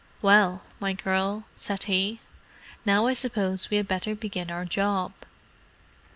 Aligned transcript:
"Well, 0.23 0.63
my 0.79 0.93
girl," 0.93 1.43
said 1.55 1.83
he. 1.83 2.21
"Now 2.87 3.05
I 3.05 3.13
suppose 3.13 3.69
we 3.69 3.77
had 3.77 3.87
better 3.87 4.15
begin 4.15 4.49
our 4.49 4.65
job." 4.65 5.11